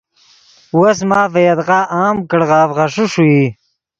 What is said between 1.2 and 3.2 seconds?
ڤے یدغا عام کڑغف غیݰے